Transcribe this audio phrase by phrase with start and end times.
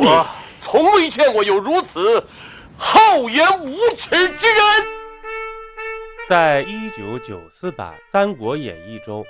[0.00, 0.24] 我
[0.62, 2.24] 从未见过有如此
[2.78, 4.64] 厚颜无耻之人。
[6.28, 9.24] 在一九九四版《三国演义》中，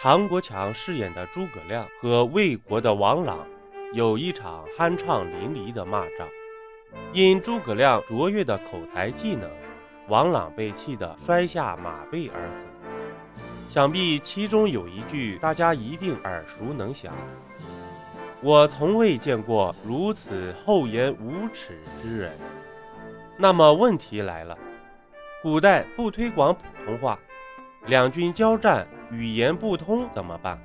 [0.00, 3.46] 唐国强饰演的诸葛亮和魏国的王朗
[3.92, 6.26] 有一场酣畅淋漓的骂仗。
[7.12, 9.50] 因诸葛亮卓越的口才技能，
[10.08, 12.64] 王朗被气得摔下马背而死。
[13.68, 17.12] 想必其中有一句大家一定耳熟能详
[18.42, 22.32] ：“我从未见过如此厚颜无耻之人。”
[23.38, 24.58] 那么问题来了，
[25.42, 27.18] 古代不推广普通话，
[27.86, 30.58] 两军交战语言不通怎么办？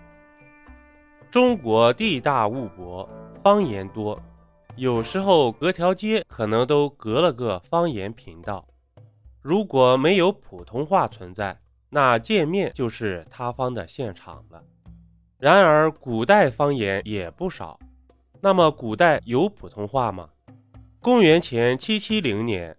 [1.30, 3.08] 中国地大物博，
[3.44, 4.20] 方言多。
[4.76, 8.68] 有时候隔条街可能都隔了个方言频道，
[9.42, 14.64] 如果没有普通话存在，那见面就是他方的现场了。
[15.40, 17.80] 然而古代方言也不少，
[18.42, 20.30] 那么古代有普通话吗？
[21.00, 22.76] 公元前七七零年，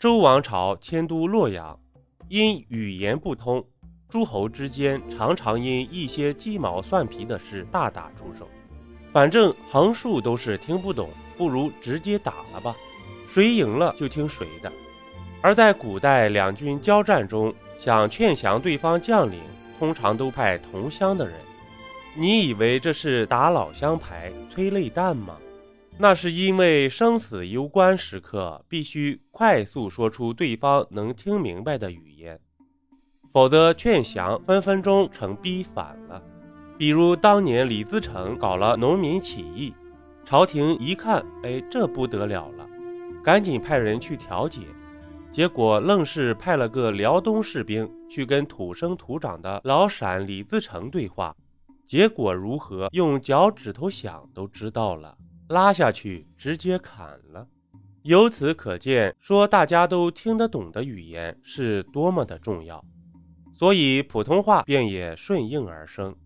[0.00, 1.78] 周王朝迁都洛阳，
[2.28, 3.64] 因语言不通，
[4.08, 8.48] 诸侯之间常常因一些鸡毛蒜皮的事大打出手，
[9.12, 11.08] 反正横竖都是听不懂。
[11.38, 12.76] 不如直接打了吧，
[13.32, 14.70] 谁赢了就听谁的。
[15.40, 19.40] 而在古代两军交战中，想劝降对方将领，
[19.78, 21.34] 通常都派同乡的人。
[22.14, 25.38] 你以为这是打老乡牌、催泪弹吗？
[25.96, 32.38] 那是因为生死攸关时刻，必须快速说出对方能听明白的语言，
[33.32, 36.22] 否则劝降分分钟成逼反了。
[36.76, 39.72] 比如当年李自成搞了农民起义。
[40.24, 42.66] 朝廷一看，哎，这不得了了，
[43.24, 44.60] 赶紧派人去调解，
[45.32, 51.34] 结果愣是派了个辽东士兵去跟土生土长的老陕李自成对话，
[51.86, 52.88] 结果如何？
[52.92, 55.16] 用脚趾头想都知道了，
[55.48, 57.46] 拉下去直接砍了。
[58.02, 62.84] 由此可见，说大家都听得懂的语言是多么的重要，
[63.54, 66.16] 所以普通话便也顺应而生。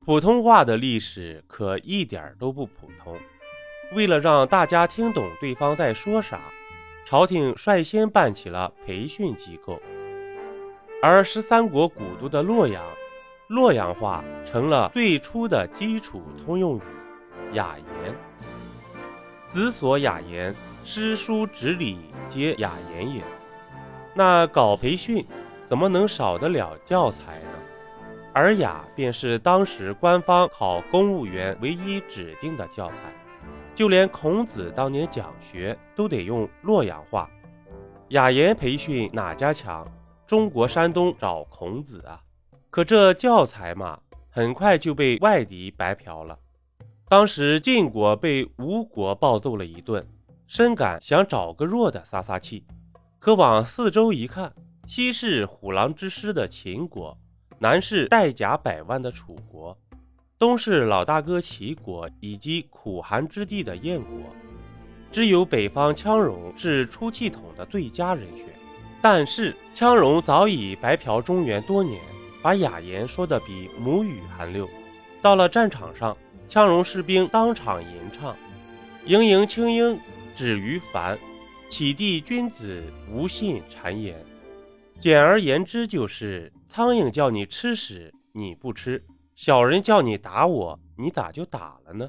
[0.00, 3.16] 普通话的历史可一点都不普通。
[3.94, 6.40] 为了让大家听懂对方在说啥，
[7.06, 9.80] 朝廷率先办起了培训机构。
[11.02, 12.84] 而十三国古都的洛阳，
[13.48, 16.82] 洛阳话成了最初的基础通用语——
[17.56, 18.14] 雅言。
[19.50, 20.54] 子所雅言，
[20.84, 21.98] 诗书直礼
[22.28, 23.22] 皆雅言也。
[24.12, 25.26] 那搞培训，
[25.66, 27.48] 怎么能少得了教材呢？
[28.34, 32.96] 尔雅便是当时官方考公务员唯一指定的教材，
[33.74, 37.30] 就连孔子当年讲学都得用洛阳话。
[38.08, 39.90] 雅言培训哪家强？
[40.26, 42.20] 中国山东找孔子啊！
[42.70, 43.98] 可这教材嘛，
[44.28, 46.38] 很快就被外敌白嫖了。
[47.08, 50.06] 当时晋国被吴国暴揍了一顿，
[50.46, 52.64] 深感想找个弱的撒撒气，
[53.18, 54.52] 可往四周一看，
[54.86, 57.16] 西是虎狼之师的秦国。
[57.60, 59.76] 南是带甲百万的楚国，
[60.38, 64.10] 东是老大哥齐国以及苦寒之地的燕国，
[65.10, 68.46] 只有北方羌戎是出气筒的最佳人选。
[69.02, 72.00] 但是羌戎早已白嫖中原多年，
[72.48, 74.66] 把雅言说得比母语还溜。
[75.20, 76.16] 到了战场上，
[76.48, 78.34] 羌戎士兵当场吟唱
[79.04, 80.00] ：“盈盈青英
[80.34, 81.18] 止于凡，
[81.68, 82.82] 启帝君子
[83.12, 84.18] 无信谗言。”
[84.98, 86.50] 简而言之就是。
[86.66, 88.98] 苍蝇叫你吃屎，你不吃；
[89.34, 92.08] 小人叫你打我，你咋就打了呢？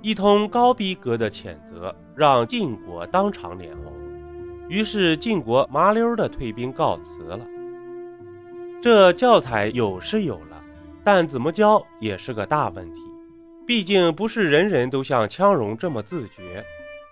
[0.00, 3.92] 一通高逼格的谴责，让晋国当场脸红。
[4.68, 7.44] 于是晋国麻溜的退兵告辞了。
[8.80, 10.62] 这教材有是有了，
[11.02, 13.02] 但怎么教也是个大问题。
[13.66, 16.64] 毕竟不是人人都像羌戎这么自觉，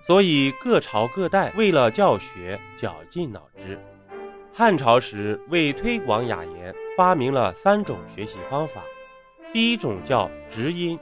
[0.06, 3.78] 所以各朝各代为了教学绞尽脑汁。
[4.54, 8.80] 汉朝时为推广雅言，发明了三种学习方法。
[9.52, 10.98] 第一种叫直音，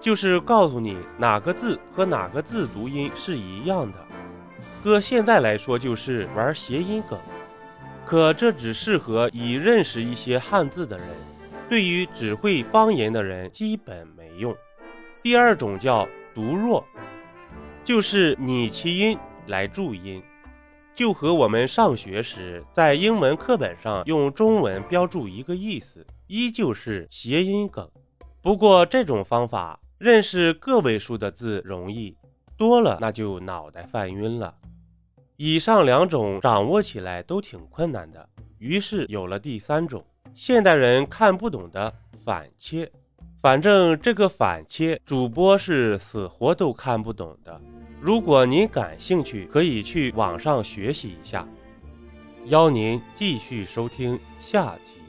[0.00, 3.98] 就是告诉你哪个字和哪个字读音是一样的。
[4.84, 7.18] 搁现在来说，就是玩谐音梗。
[8.04, 11.06] 可这只适合已认识一些汉字的人，
[11.68, 14.54] 对于只会方言的人基本没用。
[15.22, 16.84] 第二种叫读弱，
[17.84, 19.16] 就是拟其音
[19.46, 20.22] 来注音。
[20.92, 27.88] 就和我们上学时在英文课本上用中文标注一个意思，依旧是谐音梗。
[28.42, 32.16] 不过这种方法认识个位数的字容易，
[32.56, 34.52] 多了那就脑袋犯晕了。
[35.42, 38.28] 以上两种掌握起来都挺困难的，
[38.58, 40.04] 于是有了第三种，
[40.34, 41.90] 现代人看不懂的
[42.22, 42.92] 反切。
[43.40, 47.58] 反正这个反切主播是死活都看不懂的。
[48.02, 51.48] 如果您感兴趣，可以去网上学习一下。
[52.44, 54.99] 邀您继续收听下集。